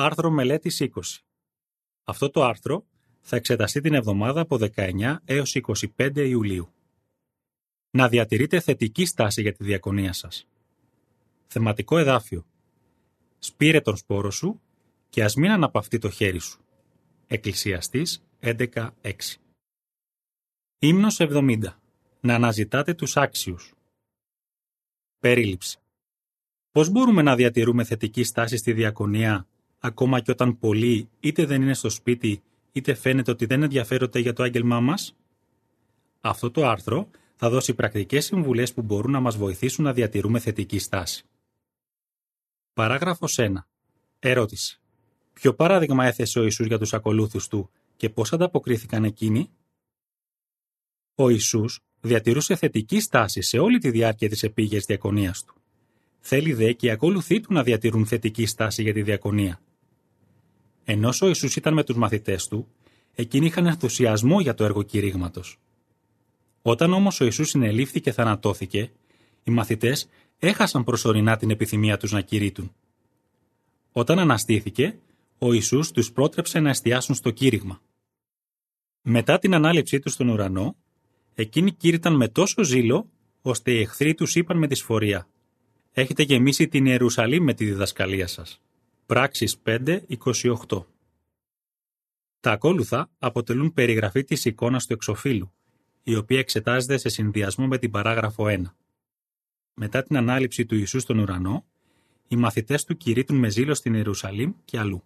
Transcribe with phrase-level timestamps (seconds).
[0.00, 0.88] Άρθρο μελέτης 20.
[2.04, 2.86] Αυτό το άρθρο
[3.20, 5.56] θα εξεταστεί την εβδομάδα από 19 έως
[5.96, 6.68] 25 Ιουλίου.
[7.90, 10.46] Να διατηρείτε θετική στάση για τη διακονία σας.
[11.46, 12.46] Θεματικό εδάφιο.
[13.38, 14.60] Σπήρε τον σπόρο σου
[15.08, 16.64] και ας μην αναπαυτεί το χέρι σου.
[17.26, 18.90] Εκκλησιαστής 11.6
[20.78, 21.58] Ύμνος 70.
[22.20, 23.74] Να αναζητάτε τους άξιους.
[25.18, 25.78] Περίληψη.
[26.70, 29.46] Πώς μπορούμε να διατηρούμε θετική στάση στη διακονία;
[29.78, 34.32] Ακόμα και όταν πολλοί είτε δεν είναι στο σπίτι είτε φαίνεται ότι δεν ενδιαφέρονται για
[34.32, 35.16] το άγγελμά μας;
[36.20, 40.78] Αυτό το άρθρο θα δώσει πρακτικές συμβουλές που μπορούν να μας βοηθήσουν να διατηρούμε θετική
[40.78, 41.24] στάση.
[42.72, 43.52] Παράγραφος 1.
[44.18, 44.80] Ερώτηση.
[45.32, 49.50] Ποιο παράδειγμα έθεσε ο Ιησούς για τους ακολούθους του και πώς ανταποκρίθηκαν εκείνοι;
[51.14, 55.54] Ο Ιησούς διατηρούσε θετική στάση σε όλη τη διάρκεια της επίγειας διακονίας του.
[56.20, 59.60] Θέλει δε και οι ακολουθοί του να διατηρούν θετική στάση για τη διακονία.
[60.90, 62.68] Ενώ ο Ιησούς ήταν με τους μαθητές του,
[63.14, 65.58] εκείνοι είχαν ενθουσιασμό για το έργο κηρύγματος.
[66.62, 68.90] Όταν όμως ο Ιησούς συνελήφθη και θανατώθηκε,
[69.44, 72.72] οι μαθητές έχασαν προσωρινά την επιθυμία τους να κηρύττουν.
[73.92, 74.98] Όταν αναστήθηκε,
[75.38, 77.80] ο Ιησούς τους πρότρεψε να εστιάσουν στο κήρυγμα.
[79.02, 80.76] Μετά την ανάληψή τους στον ουρανό,
[81.34, 83.10] εκείνοι κήρυταν με τόσο ζήλο,
[83.42, 85.28] ώστε οι εχθροί τους είπαν με δυσφορία
[85.92, 88.62] «Έχετε γεμίσει την Ιερουσαλήμ με τη διδασκαλία σας».
[89.08, 90.84] Πράξεις 5.28
[92.40, 95.52] Τα ακόλουθα αποτελούν περιγραφή της εικόνας του εξοφύλου,
[96.02, 98.62] η οποία εξετάζεται σε συνδυασμό με την παράγραφο 1.
[99.74, 101.66] Μετά την ανάληψη του Ιησού στον ουρανό,
[102.28, 105.02] οι μαθητές του κηρύττουν με ζήλο στην Ιερουσαλήμ και αλλού.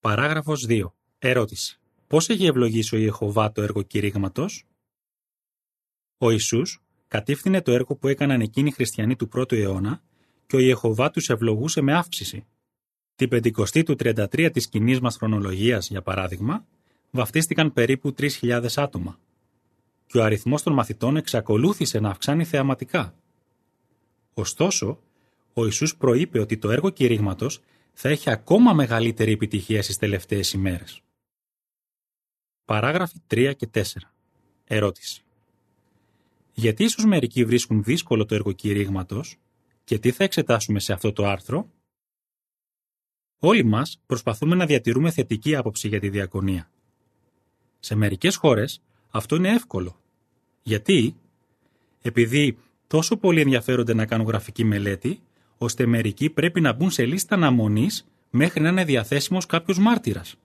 [0.00, 0.92] Παράγραφος 2.
[1.18, 1.80] Ερώτηση.
[2.06, 4.66] Πώς έχει ευλογήσει ο Ιεχωβά το έργο κηρύγματος;
[6.18, 10.02] Ο Ιησούς κατήφθηνε το έργο που έκαναν εκείνοι οι χριστιανοί του πρώτου αιώνα
[10.46, 12.44] και ο Ιεχωβά τους ευλογούσε με αύξηση.
[13.14, 16.66] Την πεντηκοστή του 33 της κοινής μας χρονολογίας, για παράδειγμα,
[17.10, 19.18] βαφτίστηκαν περίπου 3.000 άτομα.
[20.06, 23.14] Και ο αριθμός των μαθητών εξακολούθησε να αυξάνει θεαματικά.
[24.34, 24.98] Ωστόσο,
[25.52, 27.60] ο Ιησούς προείπε ότι το έργο κηρύγματος
[27.92, 31.00] θα έχει ακόμα μεγαλύτερη επιτυχία στις τελευταίες ημέρες.
[32.64, 33.82] Παράγραφοι 3 και 4.
[34.64, 35.22] Ερώτηση.
[36.52, 39.36] Γιατί ίσως μερικοί βρίσκουν δύσκολο το έργο κηρύγματος;
[39.86, 41.70] Και τι θα εξετάσουμε σε αυτό το άρθρο;
[43.38, 46.70] Όλοι μας προσπαθούμε να διατηρούμε θετική άποψη για τη διακονία.
[47.78, 50.00] Σε μερικές χώρες αυτό είναι εύκολο.
[50.62, 51.16] Γιατί;
[52.02, 55.20] Επειδή τόσο πολλοί ενδιαφέρονται να κάνουν γραφική μελέτη,
[55.58, 60.36] ώστε μερικοί πρέπει να μπουν σε λίστα αναμονής μέχρι να είναι διαθέσιμος κάποιος μάρτυρας.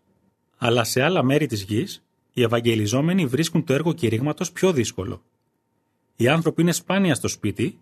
[0.57, 2.03] Αλλά σε άλλα μέρη της γης,
[2.33, 5.23] οι Ευαγγελιζόμενοι βρίσκουν το έργο κηρύγματος πιο δύσκολο.
[6.15, 7.79] Οι άνθρωποι είναι σπάνια στο σπίτι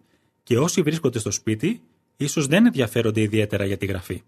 [0.49, 1.81] και όσοι βρίσκονται στο σπίτι,
[2.17, 4.23] ίσως δεν ενδιαφέρονται ιδιαίτερα για τη γραφή.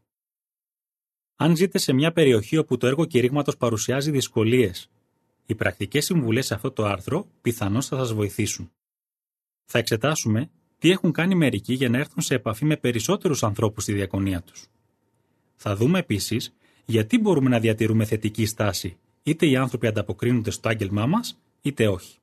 [1.36, 4.90] Αν ζείτε σε μια περιοχή όπου το έργο κηρύγματος παρουσιάζει δυσκολίες,
[5.46, 8.72] οι πρακτικές συμβουλές σε αυτό το άρθρο πιθανώς θα σας βοηθήσουν.
[9.66, 13.94] Θα εξετάσουμε τι έχουν κάνει μερικοί για να έρθουν σε επαφή με περισσότερους ανθρώπους στη
[13.94, 14.68] διακονία τους.
[15.56, 16.54] Θα δούμε επίσης
[16.86, 22.18] γιατί μπορούμε να διατηρούμε θετική στάση, είτε οι άνθρωποι ανταποκρίνονται στο άγγελμά μας, είτε όχι.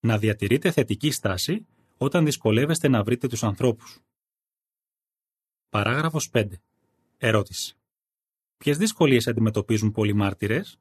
[0.00, 4.00] Να διατηρείτε θετική στάση όταν δυσκολεύεστε να βρείτε τους ανθρώπους.
[5.68, 6.46] Παράγραφος 5.
[7.18, 7.76] Ερώτηση.
[8.56, 10.78] Ποιες δυσκολίες αντιμετωπίζουν πολλοί μάρτυρες;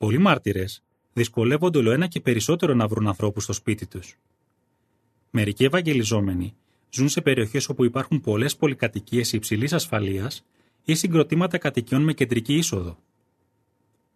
[0.00, 4.18] Πολλοί μάρτυρες δυσκολεύονται όλο ένα και περισσότερο να βρουν ανθρώπους στο σπίτι τους.
[5.30, 6.54] Μερικοί ευαγγελιζόμενοι
[6.90, 10.44] ζουν σε περιοχές όπου υπάρχουν πολλές πολυκατοικίες υψηλής ασφαλείας
[10.84, 12.98] ή συγκροτήματα κατοικιών με κεντρική είσοδο.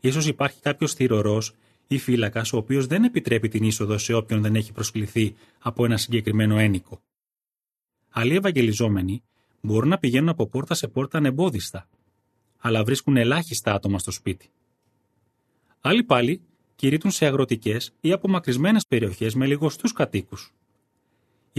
[0.01, 1.55] Ίσως υπάρχει κάποιος θηρορός
[1.87, 5.97] ή φύλακας ο οποίος δεν επιτρέπει την είσοδο σε όποιον δεν έχει προσκληθεί από ένα
[5.97, 7.03] συγκεκριμένο ένικο.
[8.11, 9.23] Άλλοι ευαγγελιζόμενοι
[9.61, 11.89] μπορούν να πηγαίνουν από πόρτα σε πόρτα ανεμπόδιστα,
[12.59, 14.51] αλλά βρίσκουν ελάχιστα άτομα στο σπίτι.
[15.81, 16.41] Άλλοι πάλι
[16.77, 20.53] κηρύττουν σε αγροτικές ή απομακρυσμένες περιοχές με λιγοστούς κατοίκους.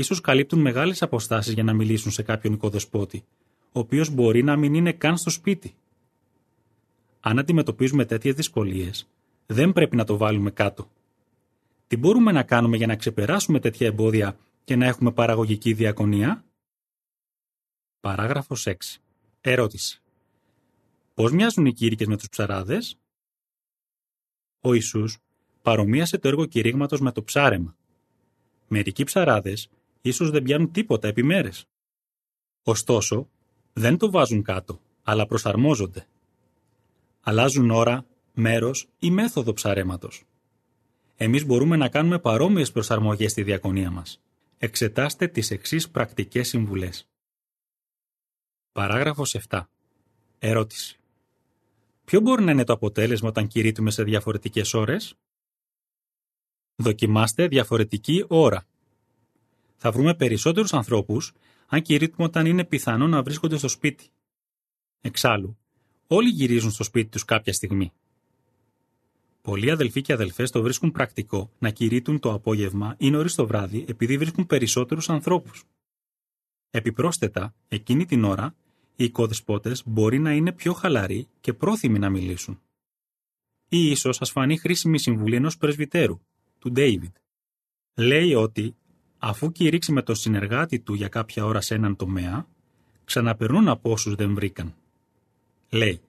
[0.02, 3.24] σω καλύπτουν μεγάλες αποστάσεις για να μιλήσουν σε κάποιον οικοδεσπότη,
[3.72, 5.76] ο οποίος μπορεί να μην είναι καν στο σπίτι.
[7.20, 9.08] Αν αντιμετωπίζουμε τέτοιες δυσκολίες,
[9.46, 10.92] δεν πρέπει να το βάλουμε κάτω.
[11.88, 16.46] Τι μπορούμε να κάνουμε για να ξεπεράσουμε τέτοια εμπόδια και να έχουμε παραγωγική διακονία;
[18.00, 18.74] Παράγραφος 6.
[19.42, 20.02] Ερώτηση.
[21.14, 22.98] Πώς μοιάζουν οι κήρυκες με τους ψαράδες;
[24.62, 25.18] Ο Ιησούς
[25.62, 27.76] παρομοίασε το έργο κηρύγματος με το ψάρεμα.
[28.68, 29.70] Μερικοί ψαράδες
[30.02, 31.66] ίσως δεν πιάνουν τίποτα επί μέρες.
[32.64, 33.30] Ωστόσο,
[33.74, 36.08] δεν το βάζουν κάτω, αλλά προσαρμόζονται.
[37.22, 40.24] Αλλάζουν ώρα, μέρος ή μέθοδο ψαρέματος.
[41.16, 44.22] Εμείς μπορούμε να κάνουμε παρόμοιες προσαρμογές στη διακονία μας.
[44.58, 47.08] Εξετάστε τις εξής πρακτικές συμβουλές.
[48.72, 49.70] Παράγραφος 7.
[50.40, 51.00] Ερώτηση.
[52.06, 55.18] Ποιο μπορεί να είναι το αποτέλεσμα όταν κηρύττουμε σε διαφορετικές ώρες;
[56.76, 58.66] Δοκιμάστε διαφορετική ώρα.
[59.76, 61.34] Θα βρούμε περισσότερους ανθρώπους
[61.68, 64.10] αν κηρύττουμε όταν είναι πιθανό να βρίσκονται στο σπίτι.
[65.02, 65.58] Εξάλλου,
[66.08, 67.94] όλοι γυρίζουν στο σπίτι τους κάποια στιγμή.
[69.46, 73.86] Πολλοί αδελφοί και αδελφές το βρίσκουν πρακτικό να κηρύττουν το απόγευμα ή νωρίς το βράδυ
[73.88, 75.64] επειδή βρίσκουν περισσότερους ανθρώπους.
[76.70, 78.56] Επιπρόσθετα, εκείνη την ώρα,
[78.96, 82.62] οι οικοδεσπότες μπορεί να είναι πιο χαλαροί και πρόθυμοι να μιλήσουν.
[83.70, 86.20] Ή ίσως σα φανεί χρήσιμη συμβουλή ενός πρεσβυτέρου,
[86.60, 87.12] του David.
[87.96, 88.76] Λέει ότι,
[89.18, 92.48] αφού κηρύξει με τον συνεργάτη του για κάποια ώρα σε έναν τομέα,
[93.04, 94.76] ξαναπερνούν από όσους δεν βρήκαν.
[95.70, 96.02] Λέει,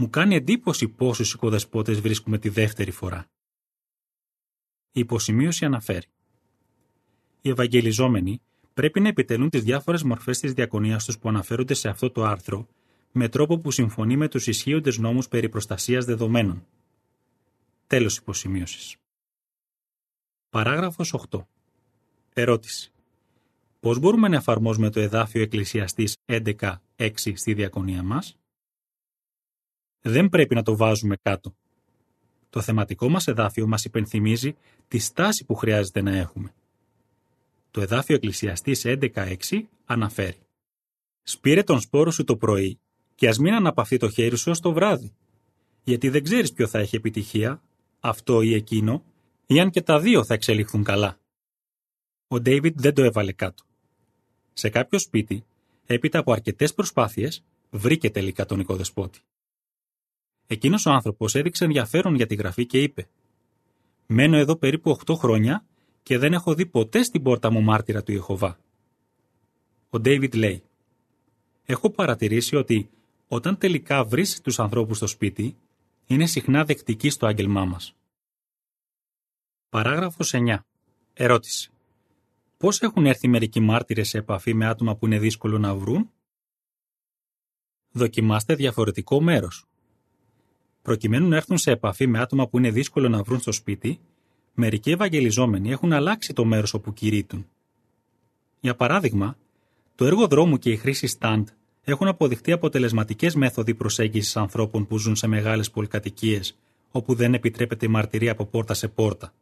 [0.00, 3.30] μου κάνει εντύπωση πόσους οικοδεσπότες βρίσκουμε τη δεύτερη φορά.
[4.92, 6.06] Η υποσημείωση αναφέρει.
[7.40, 8.40] Οι Ευαγγελιζόμενοι
[8.74, 12.68] πρέπει να επιτελούν τις διάφορες μορφές της διακονίας τους που αναφέρονται σε αυτό το άρθρο
[13.12, 16.66] με τρόπο που συμφωνεί με τους ισχύοντες νόμους περί προστασίας δεδομένων.
[17.86, 18.96] Τέλος υποσημείωσης.
[20.50, 21.46] Παράγραφος 8.
[22.32, 22.92] Ερώτηση.
[23.80, 28.38] Πώς μπορούμε να εφαρμόζουμε το εδάφιο Εκκλησιαστής 11.6 στη διακονία μας;
[30.00, 31.54] Δεν πρέπει να το βάζουμε κάτω.
[32.50, 34.56] Το θεματικό μας εδάφιο μας υπενθυμίζει
[34.88, 36.54] τη στάση που χρειάζεται να έχουμε.
[37.70, 39.36] Το εδάφιο Εκκλησιαστής 11.6
[39.84, 40.38] αναφέρει
[41.22, 42.78] «Σπήρε τον σπόρο σου το πρωί
[43.14, 45.14] και ας μην αναπαυθεί το χέρι σου ως το βράδυ,
[45.84, 47.62] γιατί δεν ξέρεις ποιο θα έχει επιτυχία,
[48.00, 49.04] αυτό ή εκείνο,
[49.46, 51.18] ή αν και τα δύο θα εξελιχθούν καλά».
[52.28, 53.62] Ο Ντέιβιτ δεν το έβαλε κάτω.
[54.52, 55.44] Σε κάποιο σπίτι,
[55.86, 59.20] έπειτα από αρκετές προσπάθειες, βρήκε τελικά τον οικοδεσπότη.
[60.50, 63.08] Εκείνος ο άνθρωπος έδειξε ενδιαφέρον για τη γραφή και είπε:
[64.06, 65.64] Μένω εδώ περίπου 8 χρόνια
[66.02, 68.58] και δεν έχω δει ποτέ στην πόρτα μου μάρτυρα του Ιεχωβά.
[69.90, 70.62] Ο Ντέιβιτ λέει:
[71.64, 72.90] Έχω παρατηρήσει ότι
[73.28, 75.56] όταν τελικά βρεις τους ανθρώπους στο σπίτι,
[76.06, 77.94] είναι συχνά δεκτικοί στο άγγελμά μας.
[79.68, 80.58] Παράγραφος 9.
[81.12, 81.70] Ερώτηση.
[82.56, 86.10] Πώς έχουν έρθει μερικοί μάρτυρες σε επαφή με άτομα που είναι δύσκολο να βρουν;
[87.90, 89.67] Δοκιμάστε διαφορετικό μέρος.
[90.88, 94.00] Προκειμένου να έρθουν σε επαφή με άτομα που είναι δύσκολο να βρουν στο σπίτι,
[94.54, 97.46] μερικοί ευαγγελιζόμενοι έχουν αλλάξει το μέρος όπου κηρύττουν.
[98.60, 99.36] Για παράδειγμα,
[99.94, 101.44] το έργο δρόμου και η χρήση stand
[101.84, 106.58] έχουν αποδειχτεί αποτελεσματικές μέθοδοι προσέγγισης ανθρώπων που ζουν σε μεγάλες πολυκατοικίες,
[106.90, 109.32] όπου δεν επιτρέπεται η μαρτυρία από πόρτα σε πόρτα.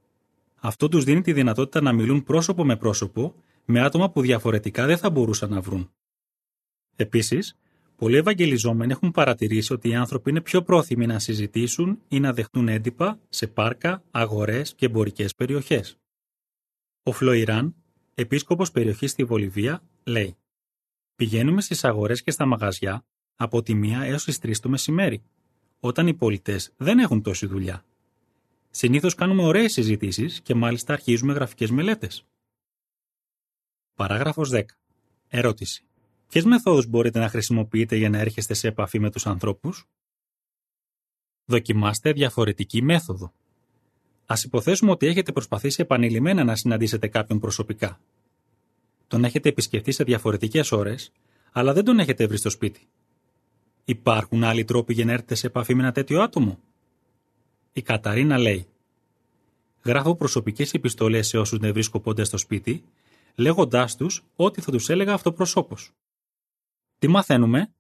[0.57, 3.35] Αυτό τους δίνει τη δυνατότητα να μιλούν πρόσωπο με πρόσωπο
[3.65, 5.91] με άτομα που διαφορετικά δεν θα μπορούσαν να βρουν.
[6.97, 7.57] Επίσης,
[7.97, 12.69] Πολλοί Ευαγγελιζόμενοι έχουν παρατηρήσει ότι οι άνθρωποι είναι πιο πρόθυμοι να συζητήσουν ή να δεχτούν
[12.69, 15.99] έντυπα σε πάρκα, αγορές και εμπορικές περιοχές.
[17.03, 17.75] Ο Φλοϊράν,
[18.15, 20.37] επίσκοπος περιοχής στη Βολιβία, λέει:
[21.17, 23.05] Πηγαίνουμε στις αγορές και στα μαγαζιά
[23.37, 25.23] από τη 1 έως τις 3 το μεσημέρι,
[25.81, 27.85] όταν οι πολιτές δεν έχουν τόση δουλειά.
[28.71, 32.27] Συνήθως κάνουμε ωραίες συζητήσεις και μάλιστα αρχίζουμε γραφικές μελέτες.
[33.95, 34.65] Παράγραφος 10.
[35.29, 35.85] Ερώτηση.
[36.29, 39.87] Ποιες μεθόδους μπορείτε να χρησιμοποιείτε για να έρχεστε σε επαφή με τους ανθρώπους;
[41.45, 43.33] Δοκιμάστε διαφορετική μέθοδο.
[44.27, 48.01] Α υποθέσουμε ότι έχετε προσπαθήσει επανειλημμένα να συναντήσετε κάποιον προσωπικά.
[49.07, 51.13] Τον έχετε επισκεφτεί σε διαφορετικές ώρες,
[51.53, 52.89] αλλά δεν τον έχετε βρει στο σπίτι.
[53.85, 56.59] Υπάρχουν άλλοι τρόποι για να έρθετε σε επαφή με ένα τέτοιο άτομο;
[57.73, 58.67] Η Καταρίνα λέει:
[59.85, 62.85] Γράφω προσωπικές επιστολές σε όσους δεν βρίσκω ποτέ στο σπίτι,
[63.35, 65.93] λέγοντάς τους ότι θα τους έλεγα αυτοπροσώπως.
[66.99, 67.71] Τι μαθαίνουμε;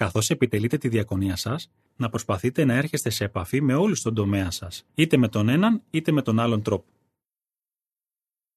[0.00, 4.50] Καθώς επιτελείτε τη διακονία σας, να προσπαθείτε να έρχεστε σε επαφή με όλους στον τομέα
[4.50, 6.86] σας, είτε με τον έναν είτε με τον άλλον τρόπο.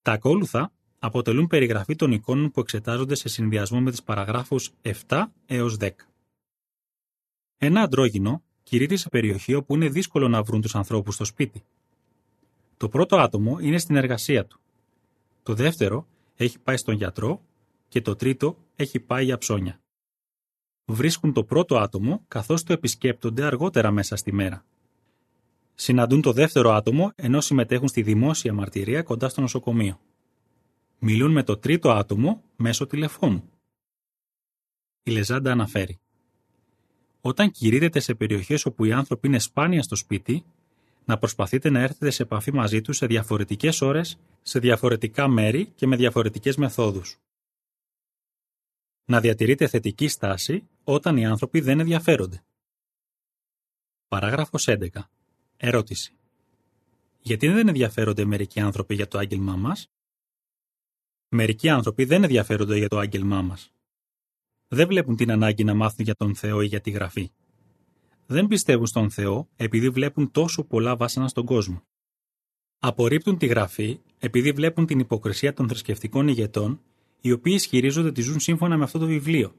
[0.02, 5.78] Τα ακόλουθα αποτελούν περιγραφή των εικόνων που εξετάζονται σε συνδυασμό με τις παραγράφους 7 έως
[5.80, 5.90] 10.
[7.58, 11.64] Ένα αντρόγινο κηρύττει σε περιοχή όπου είναι δύσκολο να βρουν τους ανθρώπους στο σπίτι.
[12.78, 14.60] Το πρώτο άτομο είναι στην εργασία του.
[15.44, 17.42] Το δεύτερο έχει πάει στον γιατρό
[17.94, 19.82] και το τρίτο έχει πάει για ψώνια.
[20.86, 24.66] Βρίσκουν το πρώτο άτομο καθώς το επισκέπτονται αργότερα μέσα στη μέρα.
[25.74, 30.00] Συναντούν το δεύτερο άτομο ενώ συμμετέχουν στη δημόσια μαρτυρία κοντά στο νοσοκομείο.
[31.00, 33.50] Μιλούν με το τρίτο άτομο μέσω τηλεφώνου.
[35.04, 36.00] Η Λεζάντα αναφέρει.
[37.22, 40.44] Όταν κηρύττετε σε περιοχές όπου οι άνθρωποι είναι σπάνια στο σπίτι,
[41.06, 45.88] να προσπαθείτε να έρθετε σε επαφή μαζί τους σε διαφορετικές ώρες, σε διαφορετικά μέρη και
[45.88, 47.18] με διαφορετικές μεθόδους
[49.06, 52.44] να διατηρείτε θετική στάση όταν οι άνθρωποι δεν ενδιαφέρονται.
[54.08, 54.88] Παράγραφος 11.
[55.58, 56.14] Ερώτηση.
[57.20, 59.88] Γιατί δεν ενδιαφέρονται μερικοί άνθρωποι για το άγγελμά μας;
[61.30, 63.72] Μερικοί άνθρωποι δεν ενδιαφέρονται για το άγγελμά μας.
[64.68, 67.32] δεν βλέπουν την ανάγκη να μάθουν για τον Θεό ή για τη γραφή.
[68.26, 71.84] Δεν πιστεύουν στον Θεό επειδή βλέπουν τόσο πολλά βάσανα στον κόσμο.
[72.80, 76.82] Απορρίπτουν τη γραφή επειδή βλέπουν την υποκρισία των θρησκευτικών ηγετών,
[77.26, 79.56] οι οποίοι ισχυρίζονται ότι ζουν σύμφωνα με αυτό το βιβλίο.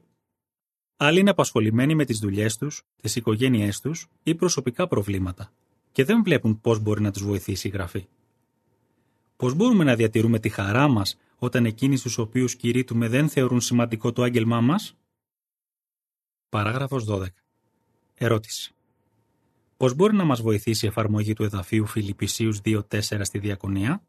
[0.97, 5.51] Άλλοι είναι απασχολημένοι με τις δουλειές τους, τις οικογένειές τους ή προσωπικά προβλήματα,
[5.91, 8.07] και δεν βλέπουν πώς μπορεί να τους βοηθήσει η γραφή.
[9.35, 14.11] Πώς μπορούμε να διατηρούμε τη χαρά μας όταν εκείνοι στους οποίους κηρύττουμε δεν θεωρούν σημαντικό
[14.11, 14.97] το άγγελμά μας;
[16.49, 17.25] Παράγραφος 12.
[18.13, 18.73] Ερώτηση.
[19.77, 24.03] Πώς μπορεί να μας βοηθήσει η εφαρμογή του εδαφίου Φιλιππισίους 2.4 στη Διακονία;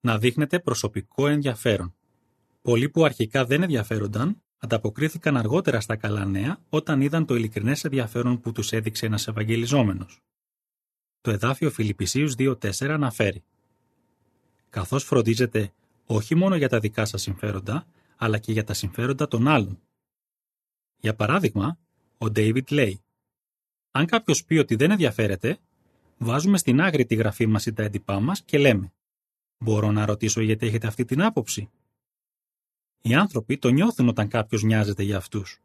[0.00, 1.94] Να δείχνετε προσωπικό ενδιαφέρον.
[2.62, 8.40] Πολλοί που αρχικά δεν ενδιαφέρονταν, ανταποκρίθηκαν αργότερα στα καλά νέα όταν είδαν το ειλικρινές ενδιαφέρον
[8.40, 10.20] που τους έδειξε ένας Ευαγγελιζόμενος.
[11.20, 13.44] Το εδάφιο Φιλιππισίους 2.4 αναφέρει
[14.70, 15.72] «Καθώς φροντίζετε
[16.06, 19.80] όχι μόνο για τα δικά σας συμφέροντα, αλλά και για τα συμφέροντα των άλλων».
[21.00, 21.78] Για παράδειγμα,
[22.18, 23.02] ο David λέει
[23.90, 25.58] αν κάποιος πει ότι δεν ενδιαφέρεται,
[26.18, 28.92] βάζουμε στην άκρη τη γραφή μας ή τα έντυπά μας και λέμε:
[29.64, 31.70] Μπορώ να ρωτήσω γιατί έχετε αυτή την άποψη.
[33.02, 35.60] Οι άνθρωποι το νιώθουν όταν κάποιος νοιάζεται για αυτούς.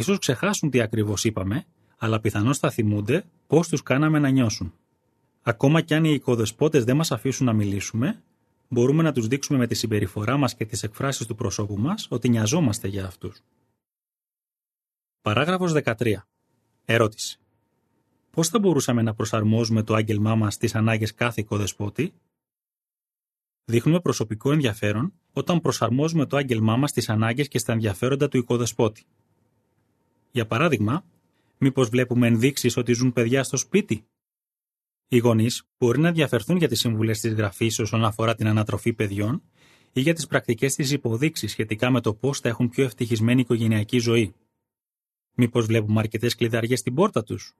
[0.00, 1.66] σω ξεχάσουν τι ακριβώς είπαμε,
[1.98, 4.74] αλλά πιθανώς θα θυμούνται πώς τους κάναμε να νιώσουν.
[5.42, 8.22] Ακόμα κι αν οι οικοδεσπότες δεν μας αφήσουν να μιλήσουμε,
[8.68, 12.28] μπορούμε να τους δείξουμε με τη συμπεριφορά μας και τις εκφράσεις του προσώπου μας ότι
[12.28, 13.42] νοιαζόμαστε για αυτούς.
[15.22, 16.26] Παράγραφος 13.
[16.84, 17.38] Ερώτηση.
[18.30, 22.12] Πώς θα μπορούσαμε να προσαρμόζουμε το άγγελμά μας στις ανάγκες κάθε οικοδεσπότη;
[23.70, 29.04] Δείχνουμε προσωπικό ενδιαφέρον όταν προσαρμόζουμε το άγγελμά μας στις ανάγκες και στα ενδιαφέροντα του οικοδεσπότη.
[30.30, 31.04] Για παράδειγμα,
[31.58, 34.04] μήπως βλέπουμε ενδείξεις ότι ζουν παιδιά στο σπίτι;
[35.08, 39.42] Οι γονείς μπορεί να ενδιαφερθούν για τις συμβουλές της γραφής όσον αφορά την ανατροφή παιδιών
[39.92, 43.98] ή για τις πρακτικές της υποδείξεις σχετικά με το πώς θα έχουν πιο ευτυχισμένη οικογενειακή
[43.98, 44.34] ζωή.
[45.34, 47.54] Μήπως βλέπουμε αρκετές κλειδαριές στην πόρτα τους;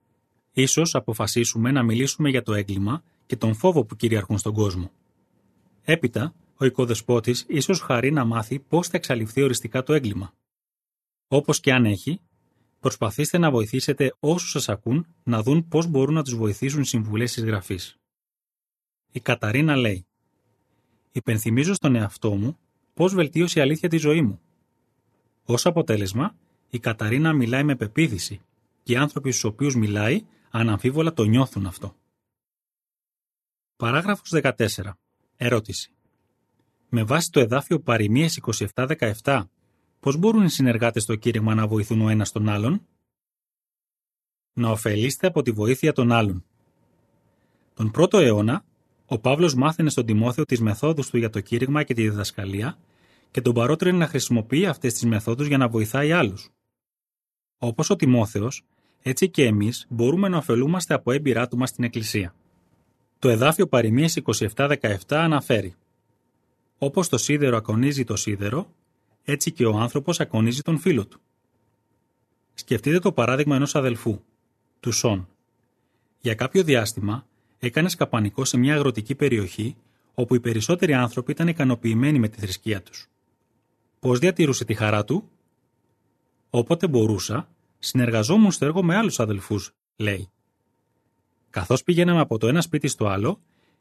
[0.52, 4.90] Ίσως αποφασίσουμε να μιλήσουμε για το έγκλημα και τον φόβο που κυριαρχούν στον κόσμο.
[5.90, 10.34] Έπειτα, ο οικοδεσπότης ίσως χαρεί να μάθει πώς θα εξαλειφθεί οριστικά το έγκλημα.
[11.28, 12.20] Όπως και αν έχει,
[12.80, 17.44] προσπαθήστε να βοηθήσετε όσους σας ακούν να δουν πώς μπορούν να τους βοηθήσουν συμβουλές της
[17.44, 17.98] γραφής.
[19.12, 20.06] Η Καταρίνα λέει
[21.12, 22.58] «Υπενθυμίζω στον εαυτό μου
[22.94, 24.40] πώς βελτίωσε η αλήθεια τη ζωή μου.
[25.44, 26.36] Ως αποτέλεσμα,
[26.70, 28.40] η Καταρίνα μιλάει με πεποίθηση
[28.82, 31.96] και οι άνθρωποι στους οποίους μιλάει αναμφίβολα το νιώθουν αυτό.
[33.76, 34.98] Παράγραφος 14.
[35.40, 35.90] Ερώτηση.
[36.88, 38.40] Με βάση το εδάφιο Παριμίες
[38.74, 39.44] 27-17,
[40.00, 42.86] πώς μπορούν οι συνεργάτες στο κήρυγμα να βοηθούν ο ένας τον άλλον;
[44.52, 46.44] Να ωφελείστε από τη βοήθεια των άλλων.
[47.74, 48.64] Τον πρώτο αιώνα,
[49.06, 52.78] ο Παύλος μάθαινε στον Τιμόθεο τις μεθόδους του για το κήρυγμα και τη διδασκαλία
[53.30, 56.50] και τον παρότρινε να χρησιμοποιεί αυτές τις μεθόδους για να βοηθάει άλλους.
[57.58, 58.64] Όπως ο Τιμόθεος,
[59.02, 62.34] έτσι και εμείς μπορούμε να ωφελούμαστε από έμπειρά του μας στην Εκκλησία.
[63.18, 64.22] Το εδάφιο Παριμίες
[64.54, 64.76] 27-17
[65.08, 65.74] αναφέρει
[66.78, 68.74] «Όπως το σίδερο ακονίζει το σίδερο,
[69.24, 71.20] έτσι και ο άνθρωπος ακονίζει τον φίλο του».
[72.54, 74.20] Σκεφτείτε το παράδειγμα ενός αδελφού,
[74.80, 75.28] του Σον.
[76.20, 77.26] Για κάποιο διάστημα
[77.58, 79.76] έκανε σκαπανικό σε μια αγροτική περιοχή
[80.14, 83.08] όπου οι περισσότεροι άνθρωποι ήταν ικανοποιημένοι με τη θρησκεία τους.
[83.98, 85.30] Πώς διατηρούσε τη χαρά του;
[86.50, 87.48] Όποτε μπορούσα,
[87.78, 90.30] συνεργαζόμουν στο έργο με άλλους αδελφούς, λέει.
[91.50, 93.40] Καθώς πηγαίναμε από το ένα σπίτι στο άλλο,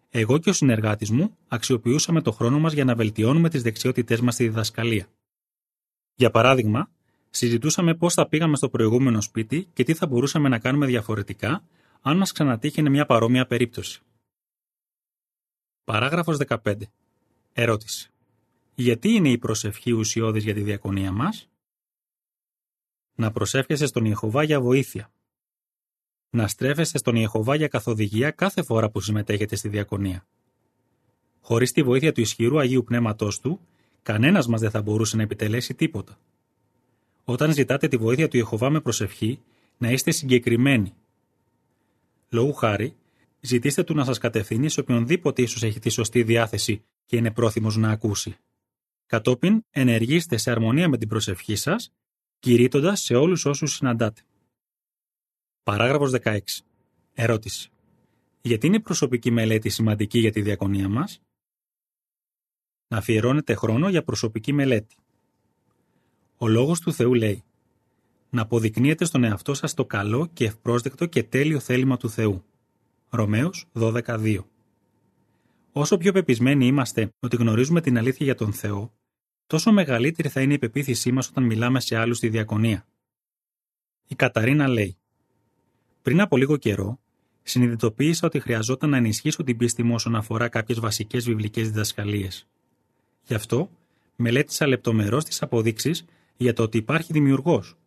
[0.10, 4.34] εγώ και ο συνεργάτης μου αξιοποιούσαμε το χρόνο μας για να βελτιώνουμε τις δεξιότητές μας
[4.34, 5.08] στη διδασκαλία.
[6.16, 6.92] Για παράδειγμα,
[7.30, 11.64] συζητούσαμε πώς θα πήγαμε στο προηγούμενο σπίτι και τι θα μπορούσαμε να κάνουμε διαφορετικά
[12.02, 14.02] αν μας ξανατύχαινε μια παρόμοια περίπτωση.
[15.84, 16.76] Παράγραφος 15.
[17.54, 18.12] Ερώτηση.
[18.76, 21.50] Γιατί είναι η προσευχή ουσιώδης για τη διακονία μας;
[23.16, 25.12] να προσεύχεσαι στον Ιεχωβά για βοήθεια.
[26.30, 30.28] Να στρέφεσαι στον Ιεχωβά για καθοδηγία κάθε φορά που συμμετέχετε στη διακονία.
[31.42, 33.60] Χωρίς τη βοήθεια του ισχυρού Αγίου Πνεύματός του,
[34.02, 36.20] κανένας μας δεν θα μπορούσε να επιτελέσει τίποτα.
[37.24, 39.40] Όταν ζητάτε τη βοήθεια του Ιεχωβά με προσευχή,
[39.78, 40.94] να είστε συγκεκριμένοι.
[42.30, 42.96] Λόγου χάρη,
[43.40, 47.78] ζητήστε του να σας κατευθύνει σε οποιονδήποτε ίσως έχει τη σωστή διάθεση και είναι πρόθυμος
[47.78, 48.36] να ακούσει.
[49.06, 51.94] Κατόπιν, ενεργήστε σε αρμονία με την προσευχή σας
[52.40, 54.22] κηρύττοντας σε όλους όσους συναντάτε.
[55.68, 56.40] Παράγραφος 16.
[57.14, 57.70] Ερώτηση.
[58.42, 61.22] Γιατί είναι η προσωπική μελέτη σημαντική για τη διακονία μας;
[62.88, 64.96] Να αφιερώνετε χρόνο για προσωπική μελέτη.
[66.38, 67.44] Ο λόγος του Θεού λέει
[68.30, 72.44] να αποδεικνύετε στον εαυτό σας το καλό και ευπρόσδεκτο και τέλειο θέλημα του Θεού.
[73.10, 74.40] Ρωμαίος 12.2
[75.72, 78.94] Όσο πιο πεπισμένοι είμαστε ότι γνωρίζουμε την αλήθεια για τον Θεό,
[79.48, 82.88] τόσο μεγαλύτερη θα είναι η πεποίθησή μας όταν μιλάμε σε άλλους στη διακονία.
[84.08, 84.98] Η Καταρίνα λέει:
[86.02, 87.00] Πριν από λίγο καιρό,
[87.44, 92.48] συνειδητοποίησα ότι χρειαζόταν να ενισχύσω την πίστη μου όσον αφορά κάποιες βασικές βιβλικές διδασκαλίες.
[93.24, 93.70] Γι' αυτό,
[94.16, 96.06] μελέτησα λεπτομερώς τις αποδείξεις
[96.38, 97.78] για το ότι υπάρχει δημιουργός,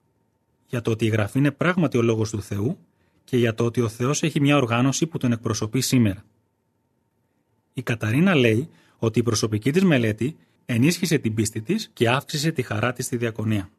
[0.66, 2.78] για το ότι η γραφή είναι πράγματι ο λόγος του Θεού
[3.24, 6.24] και για το ότι ο Θεός έχει μια οργάνωση που τον εκπροσωπεί σήμερα.
[7.72, 10.36] Η Καταρίνα λέει ότι η προσωπική της μελέτη
[10.66, 13.70] ενίσχυσε την πίστη της και αύξησε τη χαρά της στη διακονία.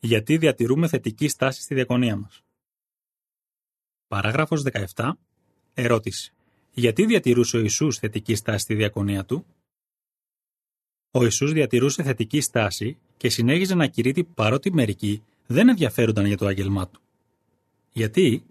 [0.00, 2.42] Γιατί διατηρούμε θετική στάση στη διακονία μας.
[4.06, 4.62] Παράγραφος
[4.94, 5.10] 17.
[5.74, 6.32] Ερώτηση.
[6.72, 9.46] Γιατί διατηρούσε ο Ιησούς θετική στάση στη διακονία του;
[11.10, 16.46] Ο Ιησούς διατηρούσε θετική στάση και συνέχιζε να κηρύττει παρότι μερικοί δεν ενδιαφέρονταν για το
[16.46, 17.00] άγγελμά του.
[17.92, 18.44] Γιατί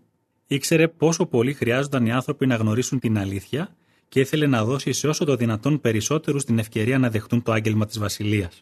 [0.48, 3.76] ήξερε πόσο πολύ χρειάζονταν οι άνθρωποι να γνωρίσουν την αλήθεια
[4.10, 7.86] και ήθελε να δώσει σε όσο το δυνατόν περισσότερους την ευκαιρία να δεχτούν το άγγελμα
[7.86, 8.62] της Βασιλείας.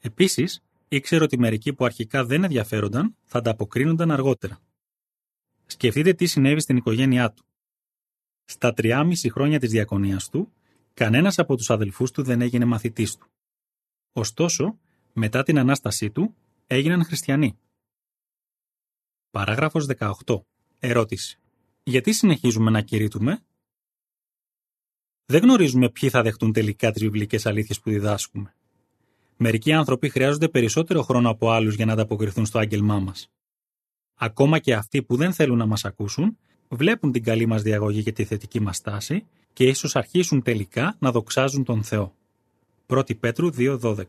[0.00, 4.60] Επίσης, ήξερε ότι μερικοί που αρχικά δεν ενδιαφέρονταν θα ανταποκρίνονταν αργότερα.
[5.66, 7.44] Σκεφτείτε τι συνέβη στην οικογένειά του.
[8.44, 10.52] Στα 3,5 χρόνια της διακονίας του,
[10.94, 13.26] κανένας από τους αδελφούς του δεν έγινε μαθητής του.
[14.12, 14.78] Ωστόσο,
[15.12, 16.34] μετά την ανάστασή του,
[16.66, 17.58] έγιναν χριστιανοί.
[19.30, 20.46] Παράγραφος 18.
[20.78, 21.38] Ερώτηση.
[21.82, 23.44] Γιατί συνεχίζουμε να κηρύττουμε;
[25.24, 28.54] Δεν γνωρίζουμε ποιοι θα δεχτούν τελικά τις βιβλικές αλήθειες που διδάσκουμε.
[29.36, 33.30] Μερικοί άνθρωποι χρειάζονται περισσότερο χρόνο από άλλους για να ανταποκριθούν στο άγγελμά μας.
[34.14, 36.38] Ακόμα και αυτοί που δεν θέλουν να μας ακούσουν,
[36.68, 41.10] βλέπουν την καλή μας διαγωγή και τη θετική μας τάση και ίσως αρχίσουν τελικά να
[41.10, 42.14] δοξάζουν τον Θεό.
[42.86, 44.04] 1 Πέτρου 2.12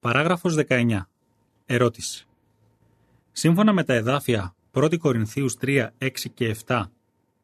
[0.00, 1.00] Παράγραφος 19.
[1.66, 2.26] Ερώτηση.
[3.32, 6.84] Σύμφωνα με τα εδάφια 1 Κορινθίους 3, 6 και 7,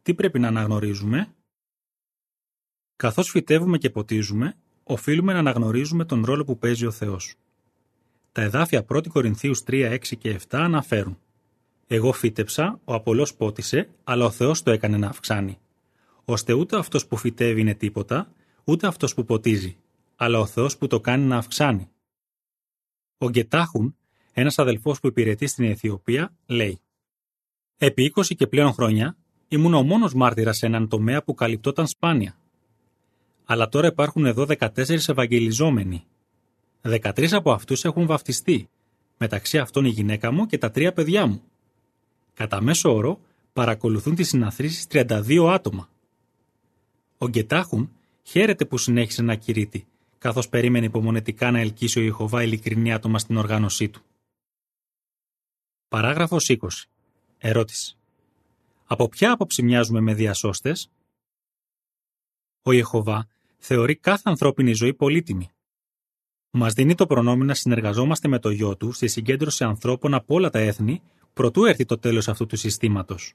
[0.02, 1.34] τι πρέπει να αναγνωρίζουμε;
[2.96, 4.56] Καθώς φυτεύουμε και ποτίζουμε,
[4.88, 7.34] οφείλουμε να αναγνωρίζουμε τον ρόλο που παίζει ο Θεός.
[8.32, 11.18] Τα εδάφια 1 Κορινθίους 3, 6 και 7 αναφέρουν
[11.86, 15.58] «Εγώ φύτεψα, ο Απολός πότισε, αλλά ο Θεός το έκανε να αυξάνει.
[16.24, 18.32] Ώστε ούτε αυτός που φυτεύει είναι τίποτα,
[18.64, 19.76] ούτε αυτός που ποτίζει,
[20.16, 21.88] αλλά ο Θεός που το κάνει να αυξάνει».
[23.18, 23.96] Ο Γκετάχουν,
[24.32, 26.80] ένας αδελφός που υπηρετεί στην Αιθιοπία, λέει
[27.76, 29.16] «Επί 20 και πλέον χρόνια
[29.48, 32.37] ήμουν ο μόνος μάρτυρας σε έναν τομέα που καλυπτόταν σπάνια.
[33.50, 36.04] Αλλά τώρα υπάρχουν εδώ 14 ευαγγελιζόμενοι
[36.82, 38.68] 13 από αυτούς έχουν βαφτιστεί,
[39.18, 41.42] μεταξύ αυτών η γυναίκα μου και τα τρία παιδιά μου.
[42.34, 43.20] Κατά μέσο όρο
[43.52, 45.88] παρακολουθούν τις συναθρήσεις 32 άτομα.
[47.18, 49.86] Ο Γκετάχουν χαίρεται που συνέχισε να κηρύττει,
[50.18, 54.02] καθώς περίμενε υπομονετικά να ελκύσει ο Ιεχωβά ειλικρινή άτομα στην οργάνωσή του.
[55.88, 56.68] Παράγραφος 20.
[57.38, 57.96] Ερώτηση.
[58.86, 60.90] Από ποια άποψη μοιάζουμε με διασώστες;
[62.62, 65.50] Ο Ιεχωβά θεωρεί κάθε ανθρώπινη ζωή πολύτιμη.
[66.50, 70.50] Μας δίνει το προνόμιο να συνεργαζόμαστε με το γιο του στη συγκέντρωση ανθρώπων από όλα
[70.50, 73.34] τα έθνη, προτού έρθει το τέλος αυτού του συστήματος.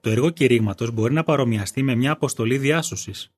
[0.00, 3.30] Το έργο κηρύγματος μπορεί να παρομοιαστεί με μια αποστολή διάσωσης.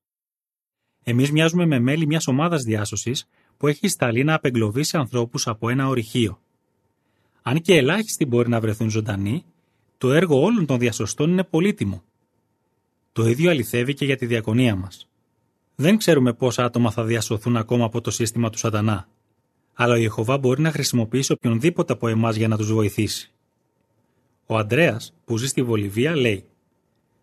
[1.02, 5.88] Εμείς μοιάζουμε με μέλη μιας ομάδας διάσωσης που έχει σταλεί να απεγκλωβίσει ανθρώπους από ένα
[5.88, 6.40] ορυχείο.
[7.42, 9.44] Αν και ελάχιστοι μπορεί να βρεθούν ζωντανοί,
[9.98, 12.02] το έργο όλων των διασωστών είναι πολύτιμο.
[13.12, 15.09] Το ίδιο αληθεύει και για τη διακονία μας.
[15.80, 19.08] Δεν ξέρουμε πόσα άτομα θα διασωθούν ακόμα από το σύστημα του Σατανά.
[19.74, 23.32] Αλλά ο Ιεχοβά μπορεί να χρησιμοποιήσει οποιονδήποτε από εμάς για να τους βοηθήσει.
[24.46, 26.44] Ο Αντρέα, που ζει στη Βολιβία, λέει: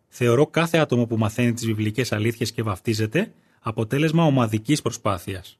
[0.08, 5.60] Θεωρώ κάθε άτομο που μαθαίνει τις βιβλικές αλήθειες και βαφτίζεται αποτέλεσμα ομαδικής προσπάθειας.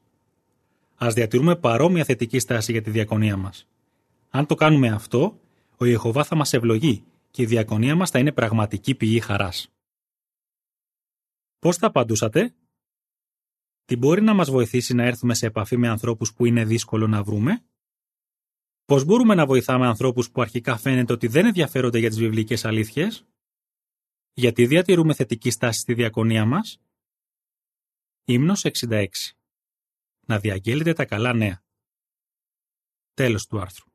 [0.96, 3.66] Α διατηρούμε παρόμοια θετική στάση για τη διακονία μας.
[4.30, 5.40] Αν το κάνουμε αυτό,
[5.76, 9.70] ο Ιεχοβά θα μας ευλογεί και η διακονία μας θα είναι πραγματική πηγή χαράς.
[11.58, 12.52] Πώς θα απαντούσατε,
[13.88, 17.22] τι μπορεί να μας βοηθήσει να έρθουμε σε επαφή με ανθρώπους που είναι δύσκολο να
[17.22, 17.64] βρούμε;
[18.84, 23.26] Πώς μπορούμε να βοηθάμε ανθρώπους που αρχικά φαίνεται ότι δεν ενδιαφέρονται για τις βιβλικές αλήθειες;
[24.32, 26.80] Γιατί διατηρούμε θετική στάση στη διακονία μας;
[28.24, 29.06] Ύμνος 66
[30.26, 31.62] Να διαγγέλλετε τα καλά νέα.
[33.14, 33.87] Τέλος του άρθρου.